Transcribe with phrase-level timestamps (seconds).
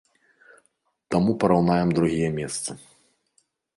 [1.15, 2.71] Таму параўнаем другія месцы.